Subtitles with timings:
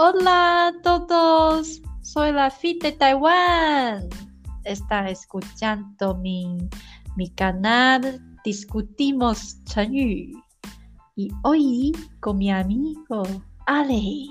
[0.00, 4.08] Hola a todos, soy la Fit de Taiwán.
[4.62, 6.56] Está escuchando mi,
[7.16, 10.40] mi canal Discutimos Chenyu.
[11.16, 11.90] Y hoy
[12.20, 13.24] con mi amigo
[13.66, 14.28] Ale.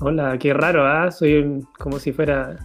[0.00, 1.08] Hola, qué raro, ¿ah?
[1.12, 2.58] Soy un- como si fuera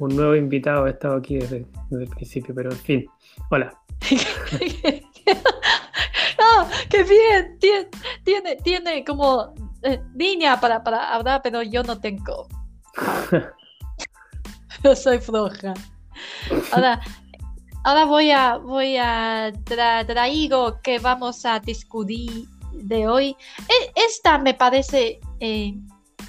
[0.00, 0.88] un nuevo invitado.
[0.88, 3.06] He estado aquí desde, desde el principio, pero en fin.
[3.52, 3.72] Hola.
[6.90, 7.88] Qué bien, tiene,
[8.22, 12.48] tiene, tiene como eh, línea para, para hablar, pero yo no tengo.
[14.84, 15.74] yo soy floja.
[16.72, 17.00] Ahora,
[17.84, 23.36] ahora voy a, voy a traigo que vamos a discutir de hoy.
[23.68, 25.74] E, esta me parece, eh,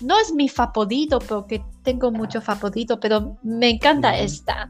[0.01, 4.69] no es mi favorito porque tengo mucho favorito, pero me encanta esta.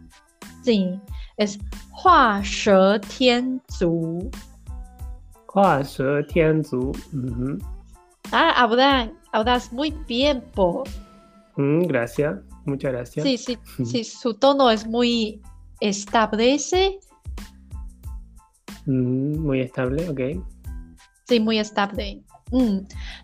[0.63, 0.99] Sí,
[1.37, 1.59] es
[1.91, 4.31] Hua She Tian Zu.
[5.53, 6.91] Hua She Tian Zu.
[8.35, 10.83] Ah, habla, hablas muy bien, po.
[11.55, 13.23] Mm, gracias, muchas gracias.
[13.23, 15.39] Sí, sí, sí, su tono es muy
[15.79, 16.99] establece,
[18.85, 20.43] Mm, muy estable, ok.
[21.25, 22.23] sí, muy estable.
[22.51, 22.79] Mm.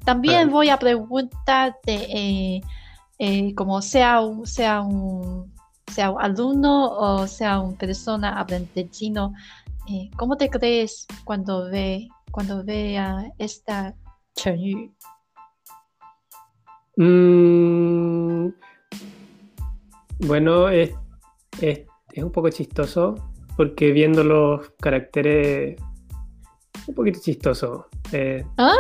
[0.06, 2.62] También voy a preguntarte, eh,
[3.18, 5.52] eh, como sea un, sea un,
[5.92, 9.34] sea un alumno o sea una persona hablante chino,
[9.90, 13.96] eh, ¿cómo te crees cuando ve, cuando vea esta
[14.40, 14.90] 成语
[16.96, 18.50] ？Mm,
[20.28, 20.92] bueno, es,
[21.62, 21.82] es,
[22.14, 23.16] es un poco chistoso
[23.58, 25.82] porque viendo los caracteres,
[26.88, 27.88] un poquito chistoso.
[28.14, 28.76] Eh, ¿Ah?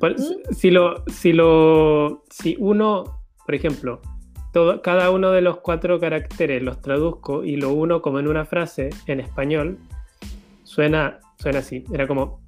[0.00, 0.52] por- ¿Mm?
[0.52, 4.00] si lo, si lo, si uno, por ejemplo,
[4.52, 8.44] todo, cada uno de los cuatro caracteres los traduzco y lo uno como en una
[8.44, 9.78] frase en español,
[10.64, 11.84] suena, suena así.
[11.92, 12.40] Era como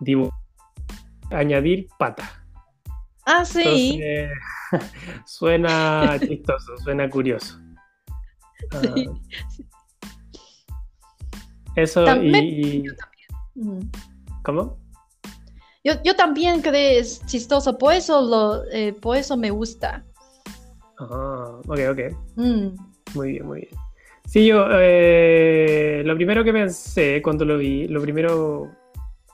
[0.00, 0.32] dibu-
[1.30, 2.44] añadir pata.
[3.26, 3.60] Ah, sí.
[3.60, 4.30] Entonces,
[5.26, 7.58] suena chistoso, suena curioso.
[8.72, 9.08] Ah, Sí.
[11.76, 12.84] eso También- y, y-
[13.54, 13.80] Mm.
[14.44, 14.78] ¿Cómo?
[15.82, 20.04] Yo, yo también creo que es chistoso, por eso, lo, eh, por eso me gusta.
[20.98, 22.00] Ah, ok, ok.
[22.36, 22.68] Mm.
[23.14, 23.72] Muy bien, muy bien.
[24.26, 28.70] Sí, yo eh, lo primero que pensé cuando lo vi, lo primero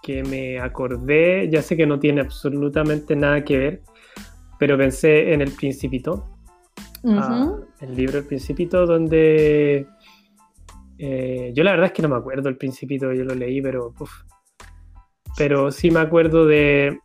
[0.04, 3.82] que me acordé, ya sé que no tiene absolutamente nada que ver,
[4.58, 6.30] pero pensé en El Principito.
[7.06, 7.66] a Ujú.
[7.80, 9.86] el libro El Principito, donde
[10.98, 13.94] eh, yo la verdad es que no me acuerdo El Principito, yo lo leí, pero
[13.98, 14.10] uf.
[15.38, 16.98] pero sí me acuerdo de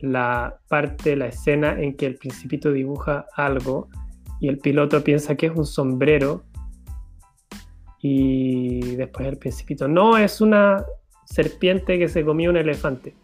[0.00, 3.88] la parte, la escena en que el Principito dibuja algo
[4.40, 6.44] y el piloto piensa que es un sombrero
[8.00, 10.84] y después el Principito, no, es una
[11.24, 13.14] serpiente que se comió un elefante.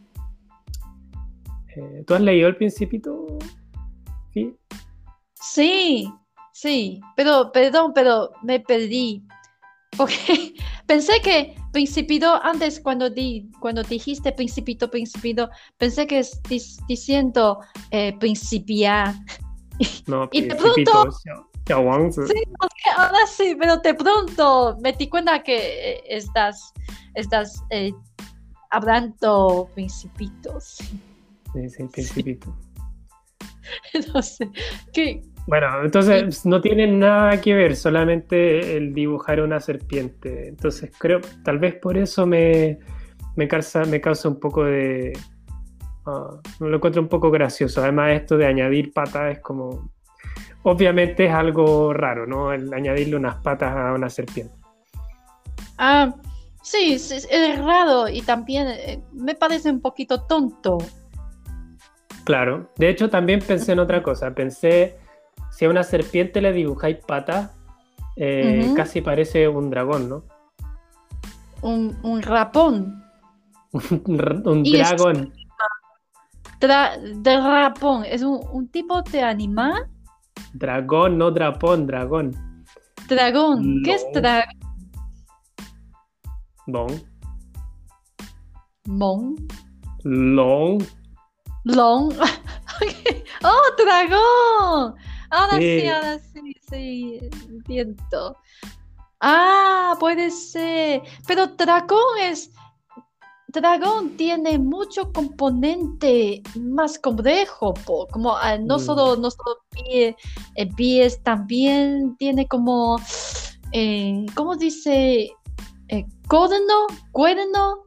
[1.76, 3.26] Eh, ¿Tú has leído El Principito?
[4.32, 4.54] Sí.
[5.34, 6.12] Sí,
[6.52, 9.22] sí, pero perdón, pero me perdí.
[9.96, 10.54] Porque
[10.86, 17.60] pensé que Principito, antes cuando, di, cuando dijiste Principito, Principito, pensé que es dis- diciendo
[17.90, 19.14] eh, principiar.
[20.06, 21.10] No, Y de pronto-
[22.26, 25.56] Sí, porque ahora sí, pero de pronto me di cuenta que
[25.92, 26.72] eh, estás,
[27.14, 27.92] estás eh,
[28.70, 30.78] hablando Principitos.
[31.52, 32.56] Sí, sí, el Principito.
[34.14, 34.50] No sé,
[34.94, 35.22] ¿qué?
[35.48, 40.48] Bueno, entonces no tiene nada que ver, solamente el dibujar una serpiente.
[40.48, 42.78] Entonces creo, tal vez por eso me,
[43.34, 45.18] me, causa, me causa un poco de...
[46.04, 47.82] ah, lo encuentro un poco gracioso.
[47.82, 49.90] Además esto de añadir patas es como...
[50.68, 52.52] Obviamente es algo raro, ¿no?
[52.52, 54.54] El añadirle unas patas a una serpiente.
[55.78, 56.14] Ah,
[56.62, 60.76] sí, sí, es raro y también eh, me parece un poquito tonto.
[62.24, 62.70] Claro.
[62.76, 64.34] De hecho, también pensé en otra cosa.
[64.34, 64.98] Pensé,
[65.50, 67.56] si a una serpiente le dibujáis patas,
[68.16, 70.24] eh, casi parece un dragón, ¿no?
[71.62, 73.02] Un, un rapón.
[73.72, 75.32] un es- dragón.
[76.60, 79.88] Tra- de rapón, es un, un tipo de animal.
[80.54, 82.64] Dragón, no drapón, dragón.
[83.08, 83.82] Dragón.
[83.84, 84.54] ¿Qué es dragón?
[86.66, 87.00] Long.
[88.86, 89.36] Long.
[90.04, 90.82] Long.
[91.64, 92.12] Long.
[92.80, 93.24] Ok.
[93.42, 94.94] ¡Oh, dragón!
[95.30, 95.88] Ahora sí, Sí.
[95.88, 97.18] ahora sí, sí,
[97.48, 98.36] entiendo.
[99.20, 101.02] Ah, puede ser.
[101.26, 102.52] Pero dragón es.
[103.50, 107.72] Dragón tiene mucho componente más complejo,
[108.10, 108.80] como ah, no Mm.
[108.80, 110.14] solo, no solo pie,
[110.56, 112.98] eh, pies, también tiene como,
[113.72, 115.30] eh, ¿cómo dice?
[115.88, 117.84] Eh, cuerno, cuerno,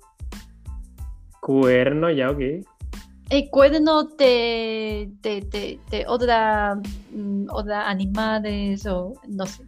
[1.42, 2.40] Cuerno, ya, ok.
[3.30, 6.75] el cuerno de, de, de, de otra,
[7.12, 9.63] mm, otra animales o no sé.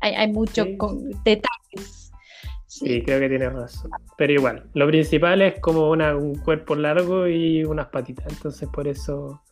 [0.00, 0.78] Hay, hay muchos Sí.
[1.24, 2.01] detalles.
[2.78, 3.02] Sí.
[3.04, 3.90] Creo que tienes razón.
[4.16, 8.26] Pero igual, lo principal es como una, un cuerpo largo y unas patitas.
[8.32, 9.42] Entonces por eso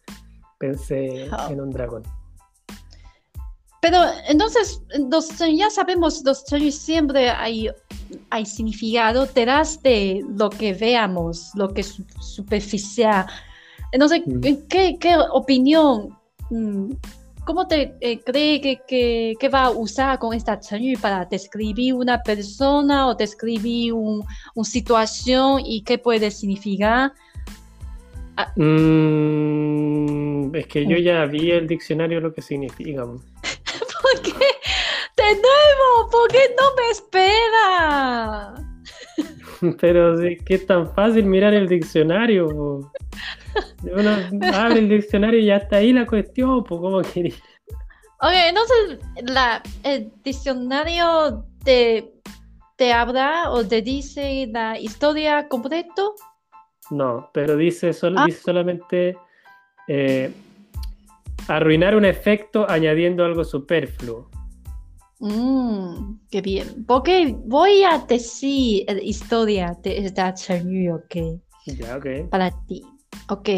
[0.58, 1.48] pensé Ah.
[1.50, 2.02] en un dragón.
[3.82, 7.68] Pero entonces, los, ya sabemos, los siempre hay,
[8.30, 13.26] hay significado detrás de lo que veamos, lo que es su- superficial.
[13.92, 14.40] Entonces, Mm.
[14.68, 16.16] ¿qué, qué opinión,
[16.50, 16.92] mm,
[17.50, 20.60] cómo te eh, cree que, que, que va a usar con esta
[21.02, 24.24] para describir una persona o describir un-
[24.54, 27.12] una situación y qué puede significar?
[28.54, 33.04] Mm, es que yo ya vi el diccionario lo que significa.
[33.04, 34.30] ¿Por qué?
[35.16, 38.54] De nuevo, ¿por qué no me espera?
[39.80, 42.92] Pero sí, que es tan fácil mirar el diccionario.
[43.82, 44.10] Uno
[44.54, 47.34] abre el diccionario y ya está ahí la cuestión, pues ¿cómo quería?
[48.22, 52.12] Ok, entonces la, el diccionario te,
[52.76, 56.14] te habla o te dice la historia completo.
[56.90, 58.26] No, pero dice, sol- Ah.
[58.26, 59.16] dice solamente
[59.88, 60.30] eh,
[61.48, 64.28] arruinar un efecto añadiendo algo superfluo.
[65.20, 66.84] Mm, qué bien.
[66.86, 72.28] Porque voy a decir la historia de esta señal, ok, Ya, ok.
[72.30, 72.82] para ti.
[73.30, 73.48] Ok.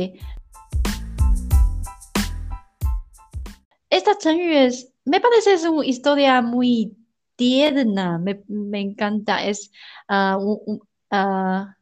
[3.91, 6.97] Esta señal es, me parece es una historia muy
[7.37, 9.45] tierna, me, me encanta.
[9.45, 9.71] Es
[10.09, 10.81] ah, un- un-
[11.11, 11.77] ah,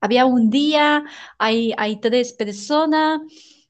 [0.00, 1.04] había un día,
[1.38, 3.20] hay, hay tres personas,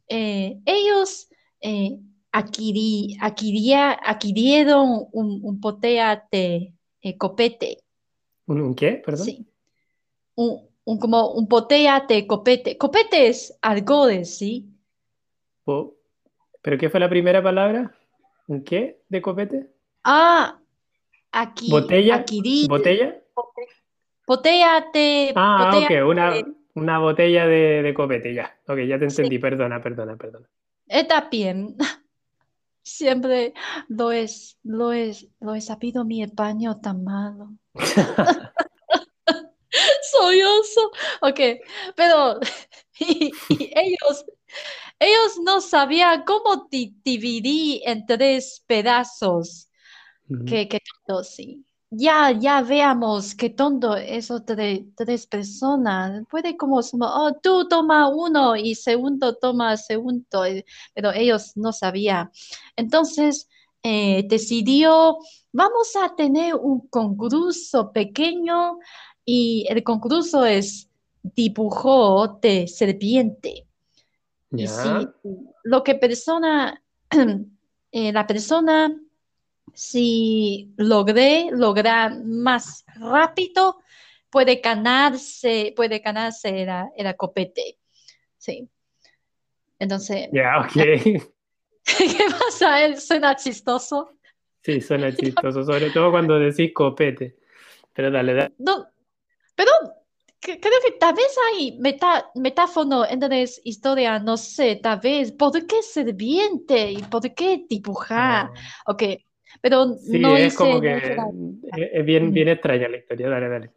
[0.08, 1.28] eh, ellos
[1.60, 1.98] eh,
[2.32, 7.78] adquirí- adquiría- adquirieron un, un botella de eh, copete,
[8.46, 9.02] ¿Un, un qué?
[9.04, 9.24] Perdón.
[9.24, 9.46] sí,
[10.34, 12.76] un, un- como un botella de copete.
[12.78, 14.68] Copete es alcohol, ¿sí?
[15.64, 17.94] ¿Pero qué fue la primera palabra?
[18.48, 19.70] ¿Un qué de copete?
[20.04, 20.60] Ah,
[21.32, 22.16] aquí, ¿Botella?
[22.16, 23.18] adquirir ¿Botella?
[24.26, 26.32] botella de, Ah, ok, una,
[26.74, 28.56] una botella de, de copete, ya.
[28.66, 29.22] Ok, ya te Sí.
[29.22, 30.48] entendí, perdona, perdona, perdona.
[30.86, 31.76] Está bien.
[32.84, 33.54] Siempre
[33.88, 37.52] lo es, lo es, lo he sabido mi español tan malo.
[41.22, 41.40] Ok,
[41.96, 42.40] pero
[42.98, 44.24] y, y ellos,
[45.00, 49.68] ellos no sabían cómo di- dividir en tres pedazos.
[50.44, 51.66] Qué, qué tonto, sí.
[51.90, 56.24] Ya, ya veamos qué tonto esos tres, tres personas.
[56.30, 60.64] Puede como, como, oh, tú toma uno y segundo toma segundo, eh,
[60.94, 62.30] pero ellos no sabían.
[62.76, 63.48] Entonces,
[63.82, 65.18] eh, decidió,
[65.52, 68.78] vamos a tener un concurso pequeño
[69.24, 70.88] y el concurso es
[71.22, 73.66] dibujo de serpiente.
[74.50, 74.68] Y Ya.
[74.68, 75.08] si
[75.64, 76.82] lo que persona,
[77.92, 78.94] eh, la persona,
[79.74, 83.80] si logré lograr más rápido,
[84.28, 87.78] puede ganarse, puede ganarse el, el copete.
[88.36, 88.68] Sí.
[89.78, 90.72] Entonces, Ya, ok.
[90.74, 92.94] ¿qué pasa?
[93.00, 94.12] ¿Suena chistoso?
[94.62, 97.36] Sí, suena chistoso, sobre todo cuando decís copete.
[97.94, 98.54] Pero dale, dale.
[98.58, 98.86] No,
[99.54, 99.70] pero
[100.42, 105.82] creo que tal vez hay meta, metáfono esa historia, no sé, tal vez, ¿por qué
[105.82, 106.92] serpiente?
[106.92, 108.50] ¿Y por qué dibujar?
[108.50, 108.52] No.
[108.86, 109.02] Ok,
[109.60, 112.34] pero Sí, no es hice como que es es bien, Ujú.
[112.34, 113.28] bien extraña la historia.
[113.28, 113.70] Dale, dale.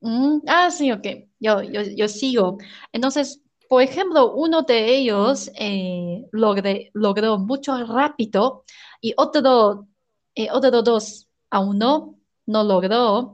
[0.00, 1.06] Mm, ah, sí, ok,
[1.40, 2.58] yo, yo, yo sigo.
[2.92, 8.64] Entonces, por ejemplo, uno de ellos eh, logré- logró mucho rápido
[9.00, 9.88] y otro,
[10.34, 13.32] eh, otro dos aún no, no logró.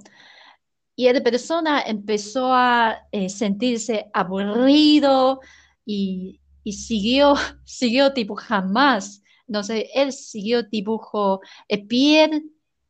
[0.95, 5.41] Y la persona empezó a eh, sentirse aburrido
[5.87, 7.35] y, y siguió,
[7.65, 9.23] siguió dibujando más.
[9.49, 12.45] Entonces, él siguió dibujo eh, pier-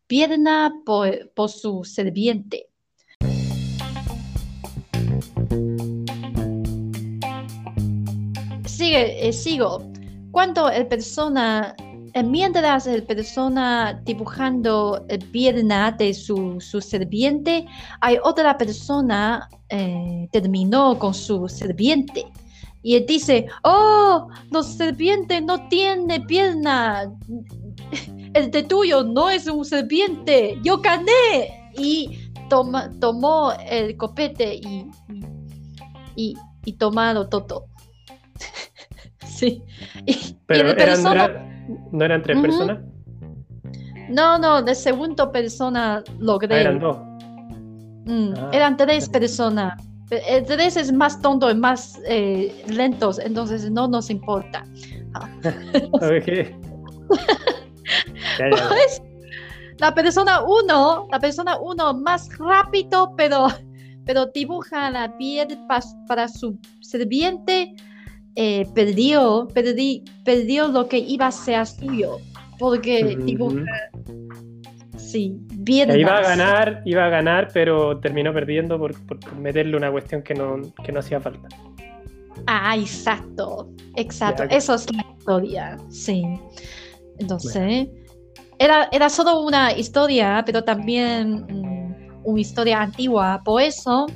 [0.07, 2.69] pierna por, por su serviente.
[8.67, 9.79] Sigue, eh, sigo.
[10.31, 11.75] Cuando el persona,
[12.23, 17.66] mientras el persona dibujando eh, pierna de su, su serviente,
[18.00, 22.26] hay otra persona eh, terminó con su serviente.
[22.83, 27.11] Y él dice, oh, los serpientes no tienen pierna.
[28.35, 30.59] El de tuyo no es un serpiente.
[30.64, 31.71] Yo gané.
[31.78, 34.87] Y toma, tomó el copete y,
[36.16, 37.66] y, y tomaron todo.
[39.26, 39.62] sí.
[40.07, 41.52] Y, y Pero la persona- era-
[41.90, 42.78] no eran tres personas,
[44.09, 46.61] No, no, de segunda persona Ah, logré.
[46.61, 46.97] eran dos.
[48.07, 49.75] Mm, Ah, eran tres personas.
[50.11, 54.64] El 3 es más tonto y más eh, lentos, entonces no nos importa.
[55.14, 55.28] Ah.
[55.95, 56.28] Ok.
[58.38, 58.69] Ya, ya.
[58.69, 59.02] Pues,
[59.78, 63.49] la persona 1, la persona 1 más rápido, pero,
[64.07, 65.59] pero dibuja la piel
[66.09, 67.75] para su sirviente,
[68.35, 72.19] eh, perdió, perdí- perdió lo que iba a ser suyo,
[72.59, 73.91] porque dibuja,
[74.97, 75.99] sí, bien.
[75.99, 80.35] Iba a ganar, iba a ganar, pero terminó perdiendo por, por- meterle una cuestión que
[80.35, 81.49] no, que no hacía falta.
[82.47, 84.45] Ah, exacto, exacto.
[84.49, 84.57] Ya.
[84.57, 86.23] Eso es la historia, sí.
[87.19, 87.89] Entonces,
[88.59, 93.43] era, era solo una historia, pero también mm, una historia antigua.
[93.45, 94.07] Por eso,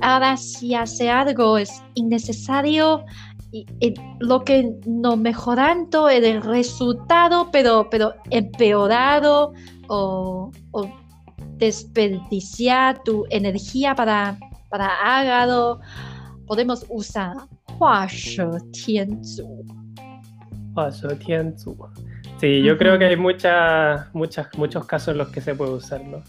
[0.00, 3.04] ahora si hace algo es innecesario,
[3.53, 9.53] y, y lo que no mejorando el resultado, pero, pero empeorado
[9.87, 10.89] o, o
[11.57, 14.37] desperdiciar tu energía para,
[14.69, 14.89] para
[15.41, 15.79] algo,
[16.45, 17.35] podemos usar
[17.79, 19.65] 画蛇添足。
[20.75, 21.75] Paso Tianzu.
[22.39, 22.99] Sí, yo creo Ujú.
[22.99, 26.21] que hay muchas, muchas, muchos casos en los que se puede usar, ¿no?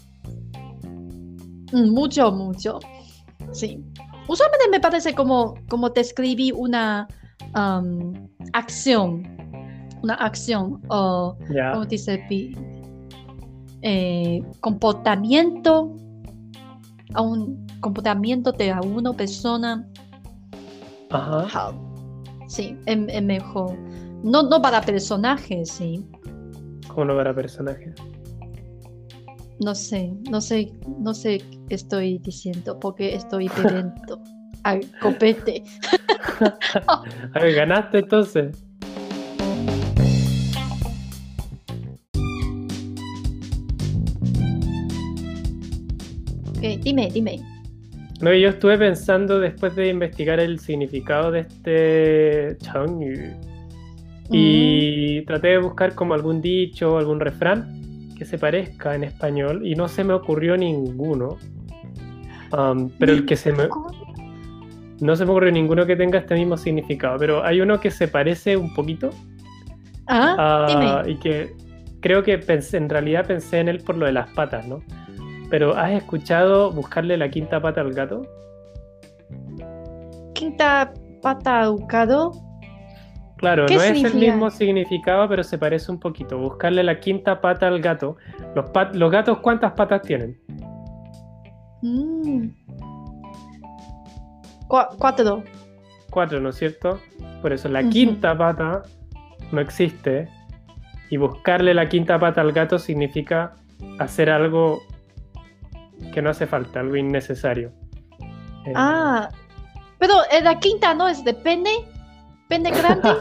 [1.71, 2.79] Mm, mucho, mucho.
[3.51, 3.83] Sí.
[4.28, 7.06] Usualmente me parece como, como describí una
[7.54, 8.12] um,
[8.52, 9.22] acción.
[10.02, 11.72] Una acción o, Ya.
[11.72, 12.24] ¿cómo dice?
[12.28, 12.56] Pi-
[13.82, 15.94] eh, comportamiento.
[17.14, 19.86] A un comportamiento de a una persona.
[21.10, 21.46] Ajá.
[21.48, 21.74] 好
[22.48, 23.74] ，sí, es, es mejor.
[24.24, 26.04] No, no para personajes, sí.
[26.88, 27.94] Como no para personajes.
[29.58, 34.22] No sé, no sé, no sé qué estoy diciendo porque estoy bebiendo
[34.64, 35.62] al copete.
[36.86, 38.62] A ver, ganaste entonces.
[46.50, 47.40] Ok, dime, dime.
[48.20, 53.34] No, yo estuve pensando después de investigar el significado de este Changyu
[54.30, 57.85] y traté de buscar como algún dicho o algún refrán
[58.16, 61.36] que se parezca en español y no se me ocurrió ninguno.
[62.56, 63.68] Um, pero el que se me,
[65.00, 68.08] no se me ocurrió ninguno que tenga este mismo significado, pero hay uno que se
[68.08, 69.10] parece un poquito
[70.08, 71.12] Ah, Ah, dime.
[71.12, 71.52] y que
[72.00, 74.80] creo que pensé, en realidad pensé en él por lo de las patas, ¿no?
[75.50, 78.22] Pero ¿has escuchado buscarle la quinta pata al gato?
[80.34, 80.92] Quinta
[81.22, 82.32] pata educado.
[83.36, 86.38] Claro, ¿Qué no es el mismo significado, pero se parece un poquito.
[86.38, 88.16] Buscarle la quinta pata al gato.
[88.54, 90.40] Los, pat- los gatos, ¿cuántas patas tienen?
[91.82, 92.48] Mm.
[94.68, 95.42] Cua- cuatro.
[96.10, 96.98] Cuatro, ¿no es cierto?
[97.42, 98.82] Por eso la quinta pata
[99.52, 100.28] no existe.
[101.10, 103.54] Y buscarle la quinta pata al gato significa
[103.98, 104.80] hacer algo
[106.12, 107.70] que no hace falta, algo innecesario.
[108.64, 109.28] Eh, Ah,
[109.98, 111.34] pero eh, la quinta no es de
[112.48, 112.70] pene.
[112.70, 113.08] Grande.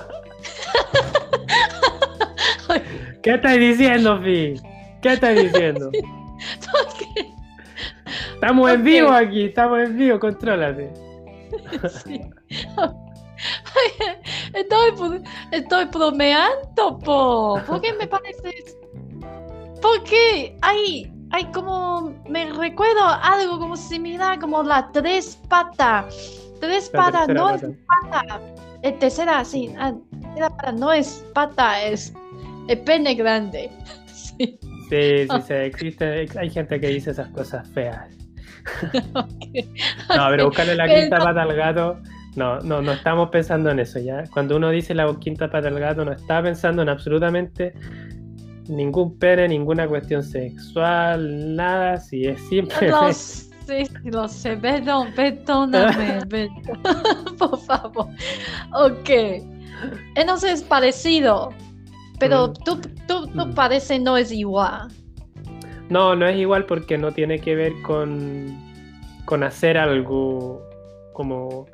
[3.23, 4.61] ¿Qué estás diciendo, Fi?
[5.01, 5.89] ¿Qué estás diciendo?
[8.35, 10.93] Estamos en vivo aquí, estamos en vivo, contrólate.
[12.03, 12.21] Sí.
[14.53, 17.59] Estoy, estoy bromeando, po.
[17.65, 18.63] ¿Por qué me parece?
[19.81, 26.44] Porque hay, hay como, me recuerdo algo como similar, como la tres patas.
[26.59, 27.67] Tres patas no pata.
[27.67, 27.73] es
[28.11, 28.41] pata.
[28.81, 29.73] Eh, tercera, sí.
[29.77, 32.13] ah, tercera pata no es pata, es
[32.67, 33.69] el pene grande.
[34.37, 34.59] Sí.
[34.89, 38.05] Sí, sí, sí, existe, ex- hay gente que dice esas cosas feas.
[39.13, 39.65] ok.
[40.15, 41.99] No, pero buscarle la Pero quinta pata al gato,
[42.35, 44.23] no, no, no estamos pensando en eso, ¿ya?
[44.33, 47.73] Cuando uno dice la quinta pata al gato, no está pensando en absolutamente
[48.67, 52.67] ningún pene, ninguna cuestión sexual, nada, si es Lo
[53.65, 56.63] sé, lo sé, perdón, perdóname, perdón,
[57.37, 58.07] por favor.
[58.73, 59.09] Ok.
[60.15, 61.49] Entonces es parecido,
[62.19, 62.53] pero Mm.
[62.63, 63.53] tú, tú, tú Mm.
[63.53, 64.87] parece no es igual.
[65.89, 68.57] No, no es igual porque no tiene que ver con,
[69.25, 70.61] con hacer algo
[71.13, 71.67] como,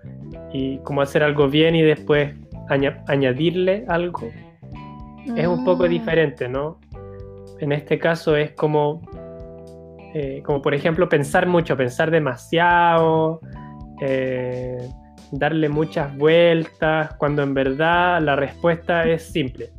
[0.51, 2.35] y, como hacer algo bien y después
[2.69, 4.29] aña- añadirle algo.
[5.35, 5.89] Es un poco Mm.
[5.89, 6.79] diferente, ¿no?
[7.59, 9.01] En este caso es como,
[10.13, 13.39] eh, como por ejemplo pensar mucho, pensar demasiado,
[14.01, 14.77] eh,
[15.31, 19.71] darle muchas vueltas, cuando en verdad la respuesta es simple.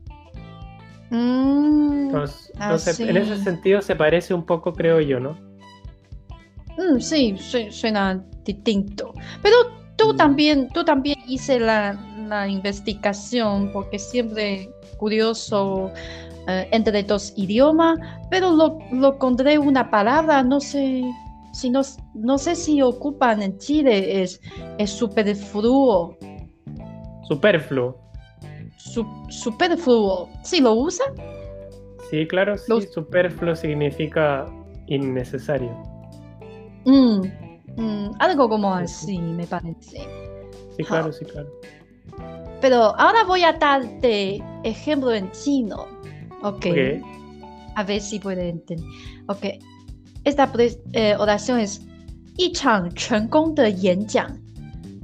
[1.11, 5.37] Mm, Entonces, entonces, en ese sentido se parece un poco, creo yo, ¿no?
[6.79, 9.12] mm, sí, su- suena distinto.
[9.43, 9.57] Pero
[9.97, 10.17] tú Mm.
[10.17, 11.93] también, tú también hice la,
[12.27, 15.93] la investigación porque siempre curioso
[16.49, 17.99] eh, entre dos idiomas,
[18.30, 21.02] pero lo, lo encontré una palabra, no sé,
[21.52, 21.82] si no,
[22.14, 24.40] no sé si ocupan en Chile, es,
[24.78, 26.16] es superfluo.
[27.28, 27.96] Superfluo.
[28.76, 30.28] Su, superfluo.
[30.42, 31.04] ¿Sí lo usa?
[32.11, 32.72] Sí, claro, sí.
[32.92, 34.46] Superfluo significa
[34.87, 35.70] innecesario.
[36.84, 37.22] Mm,
[37.76, 40.00] mm, algo como así, me parece.
[40.76, 41.49] Sí, claro, sí, claro.
[42.61, 45.87] Pero ahora voy a darte ejemplo en chino.
[46.41, 46.67] Ok.
[47.75, 48.86] A ver si puede entender.
[49.27, 49.60] Ok.
[50.24, 50.50] Esta
[50.94, 51.79] eh, oración es
[52.36, 54.29] 一场成功的演讲，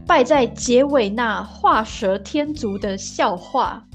[0.05, 3.85] 败在结尾那画蛇添足的笑话。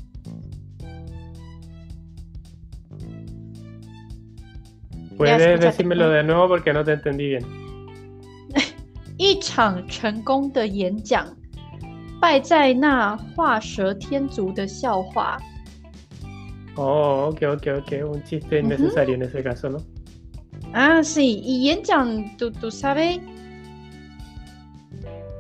[5.18, 7.42] Puedes decírmelo de nuevo porque no te entendí bien.
[9.18, 11.26] 一场成功的演讲，
[12.20, 15.36] 败在那画蛇添足的笑话。
[16.75, 17.91] Oh, ok, ok, ok.
[18.15, 19.77] Un chiste innecesario en ese caso, ¿no?
[20.73, 21.41] Ah, sí.
[21.43, 23.19] ¿Y Yenchang, tú, tú sabes?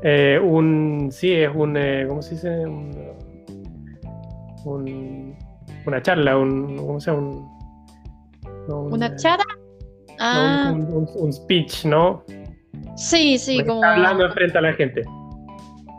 [0.03, 2.65] Eh, un, sí, es un, eh, ¿cómo se dice?
[4.65, 5.35] Un,
[5.85, 7.23] una charla, un, ¿cómo se llama?
[8.67, 9.45] Un, ¿Una eh, charla?
[10.19, 10.73] Ah.
[10.75, 12.23] un, speech, ¿no?
[12.95, 13.83] Sí, sí, como...
[13.83, 15.03] hablando frente a la gente.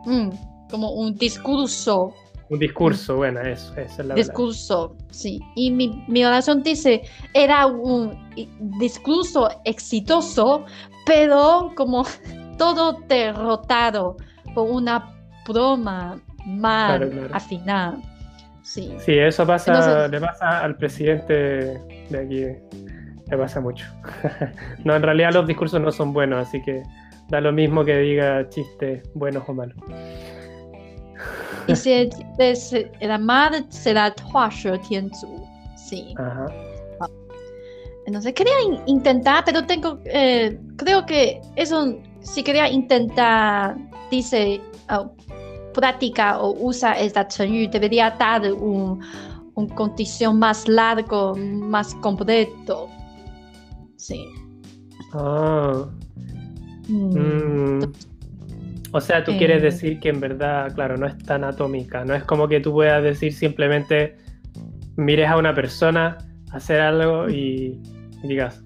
[0.05, 0.31] Mm,
[0.71, 2.12] como un discurso.
[2.51, 5.41] Un discurso, bueno, eso, es la Discurso, sí.
[5.57, 8.31] Y mi, mi, oración dice, era un
[8.79, 10.65] discurso exitoso,
[11.07, 12.05] pero como
[12.59, 14.17] todo derrotado
[14.55, 15.15] por una
[15.47, 17.97] broma mal afinada.
[18.63, 18.95] Sí.
[18.99, 21.35] sí, eso pasa, le pasa al presidente
[22.09, 22.45] de aquí,
[23.31, 23.87] le pasa mucho.
[24.85, 26.83] no, en realidad los discursos no son buenos, así que
[27.29, 29.77] da lo mismo que diga chistes buenos o malos.
[31.66, 32.11] Y si
[33.00, 34.14] la madre será
[35.76, 36.14] Sí.
[36.18, 36.47] Ajá.
[38.06, 38.52] Entonces quería
[38.87, 43.76] intentar, pero tengo, eh, creo que eso, si quería intentar,
[44.11, 45.11] dice, oh,
[45.73, 49.00] práctica o usa esta chenyu, debería dar un,
[49.54, 52.89] un condición más largo, más completo.
[53.97, 54.26] Sí.
[55.15, 55.86] Ah.
[56.89, 57.19] Mm.
[57.19, 57.93] Mm.
[58.97, 59.67] O sea, tú quieres eh.
[59.67, 62.04] decir que en verdad, claro, no es tan atómica.
[62.04, 64.17] No es como que tú puedas decir simplemente
[64.95, 66.17] mires a una persona
[66.52, 67.76] hacer algo y,
[68.23, 68.63] digas,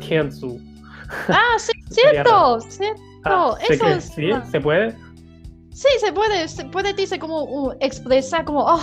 [0.00, 0.60] Tianzu.
[1.28, 3.00] Ah, sí, cierto, cierto.
[3.24, 4.30] Ah, Eso ¿Sí?
[4.50, 4.90] ¿Se puede?
[5.72, 6.48] Sí, se puede.
[6.48, 8.82] Se puede decir como uh, expresar como, oh,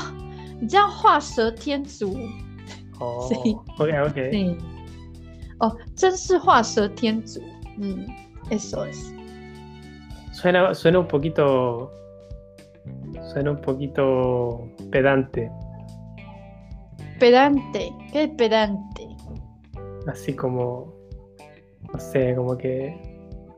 [0.62, 0.88] ya
[1.62, 2.18] Tianzu.
[3.00, 3.58] Oh, sí.
[3.78, 4.18] ok, ok.
[4.32, 4.58] Sí.
[5.60, 5.76] Oh,
[6.96, 7.42] Tianzu.
[7.76, 8.06] Mm,
[8.52, 9.14] eso es.
[10.36, 11.94] Suena, suena un poquito.
[13.32, 15.50] Suena un poquito pedante.
[17.20, 19.08] Pedante, ¿qué es pedante?
[20.08, 20.94] Así como.
[21.94, 22.94] No sé, como que.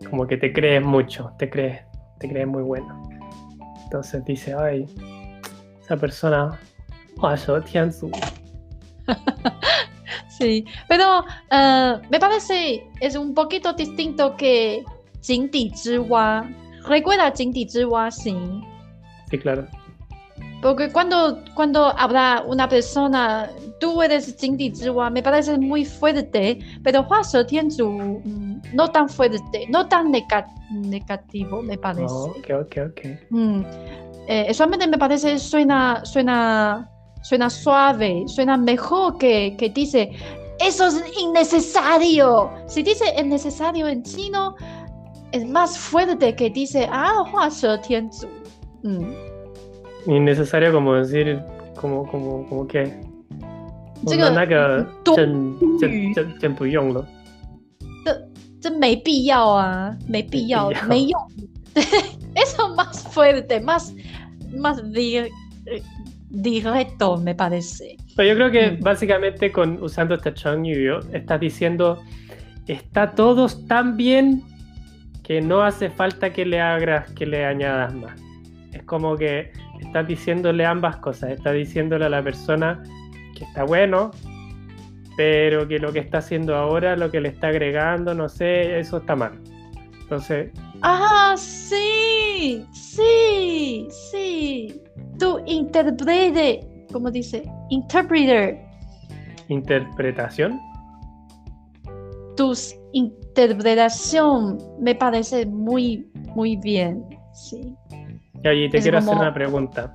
[0.08, 1.82] Como que te crees mucho, te crees,
[2.20, 3.02] te crees muy bueno.
[3.86, 4.86] Entonces dice, ay,
[5.82, 6.60] esa persona.
[10.30, 14.84] sí, pero uh, me parece es un poquito distinto que
[15.24, 16.48] Jingdi Zhiwa
[16.88, 18.36] recuerda Jingdi Zhiwa, sí.
[19.30, 19.68] Sí, claro.
[20.62, 27.06] Porque cuando, cuando habla una persona, tú eres Jingdi Zhiwa, me parece muy fuerte, pero
[27.08, 32.14] Hua Tianzu mm, no tan fuerte, no tan negativo, me parece.
[32.14, 33.02] Oh, ok, ok, ok.
[33.30, 33.62] Mm.
[34.28, 36.90] Eh, solamente me parece suena, suena,
[37.22, 40.12] suena suave, suena mejor que, que dice,
[40.60, 42.52] eso es innecesario.
[42.68, 44.56] Si dice innecesario en chino,
[45.33, 47.49] es más fuerte que dice, ah, Hua
[47.81, 48.29] Tianzu.
[48.83, 49.13] Mm.
[50.07, 51.41] Innecesario como decir,
[51.77, 52.93] como, como, como que.
[54.05, 54.85] 这个那个
[55.15, 57.07] 真真真真不用了。
[58.05, 58.29] 这
[58.61, 61.21] 这没必要啊，没必要，没用。
[61.73, 61.85] 对，
[62.35, 63.95] eso más fuerte, más
[64.57, 64.83] más
[66.31, 67.97] directo me parece.
[68.17, 68.81] Pero yo creo que mm.
[68.83, 72.03] básicamente con usando este Changyu estás diciendo
[72.67, 74.43] está todo tan bien
[75.28, 78.18] que no hace falta que le hagas, que le añadas más.
[78.72, 81.32] Es como que estás diciéndole ambas cosas.
[81.32, 82.82] Estás diciéndole a la persona
[83.38, 84.12] que está bueno,
[85.18, 89.00] pero que lo que está haciendo ahora, lo que le está agregando, no sé, eso
[89.00, 89.34] está mal.
[90.00, 90.50] Entonces.
[90.82, 94.82] Ah, sí, sí, sí.
[95.20, 98.60] Tu interprete, como dice, interpreter.
[99.50, 100.58] Interpretación.
[102.38, 107.76] Tus interpretación me parece muy, muy bien, sí.
[108.44, 109.94] Y te quiero hacer una pregunta.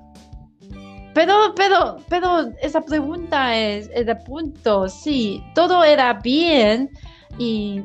[1.14, 6.90] Pero, pero, pero esa pregunta es, el punto, sí, todo era bien
[7.38, 7.82] y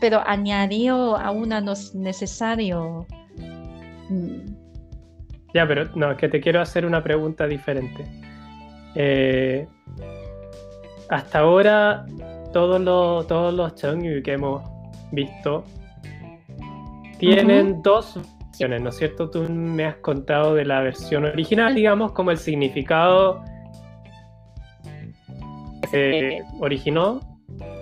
[0.00, 3.06] pero añadió a una no es necesario.
[4.08, 4.54] Mm,
[5.54, 8.04] Ya, pero no, es que te quiero hacer una pregunta diferente.
[8.94, 9.66] Eh,
[11.08, 12.06] hasta ahora,
[12.52, 14.62] todos los, todos los Changyu que hemos
[15.12, 15.64] visto
[17.18, 19.28] tienen dos versiones, ¿no es cierto?
[19.30, 23.42] Tú me has contado de la versión original, digamos, como el significado
[25.82, 27.20] que se originó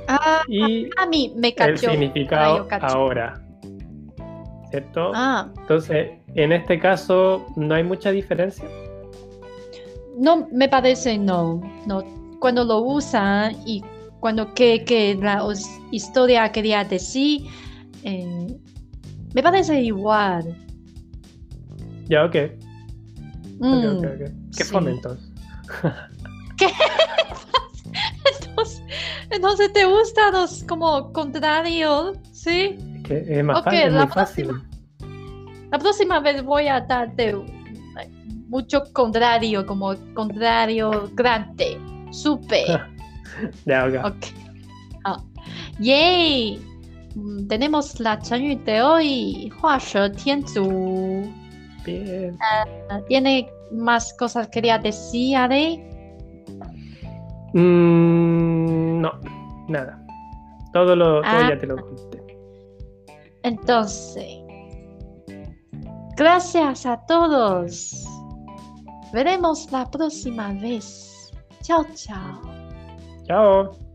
[0.08, 1.90] Ah, y a mí me el cachó.
[1.90, 2.86] significado yo cacho.
[2.86, 3.34] ahora.
[4.70, 5.10] ¿Cierto?
[5.14, 8.64] Ah, Entonces, en este caso, no hay mucha diferencia.
[10.16, 11.60] no me parece no.
[11.86, 12.04] no.
[12.38, 13.82] Cuando lo usan y
[14.26, 15.40] cuando que, que la
[15.92, 17.46] historia quería decir,
[18.02, 18.58] eh,
[19.32, 20.52] me parece igual.
[22.08, 22.34] Ya, ok.
[22.34, 24.30] ok, Mm, ok, ok.
[24.56, 24.72] ¿Qué sí.
[24.72, 25.30] fome entonces?
[28.42, 28.82] Entonces,
[29.30, 32.76] entonces te gustan los como contrarios, ¿sí?
[33.04, 34.48] Que es más Ok, fácil, es la fácil.
[35.70, 37.36] La próxima vez voy a darte
[38.48, 41.78] mucho contrario, como contrario grande,
[42.10, 42.95] super.
[43.65, 44.05] Ya, ok.
[44.05, 44.25] Ok.
[45.05, 45.17] Ah.
[45.79, 46.59] ¡Yay!
[47.15, 51.29] Mm, Tenemos la 成语 de hoy, 画蛇添足.
[51.85, 52.37] Bien.
[52.89, 55.79] Ah, ¿Tiene más cosas que quería decir, Ale?
[57.53, 59.11] Mm, no,
[59.67, 59.97] nada.
[60.73, 61.49] Todo lo todo Ah.
[61.49, 62.21] ya te lo conté.
[63.43, 64.37] Entonces,
[66.15, 68.05] gracias a todos.
[69.11, 71.31] Veremos la próxima vez.
[71.63, 72.54] Chao, chao.
[73.26, 73.85] Chao.